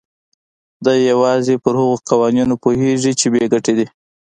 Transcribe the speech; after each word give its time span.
دی 0.85 0.97
يوازې 1.11 1.55
پر 1.63 1.73
هغو 1.81 1.95
قوانينو 2.09 2.55
پوهېږي 2.63 3.11
چې 3.19 3.25
بې 3.33 3.43
ګټې 3.53 3.73
دي. 3.79 3.87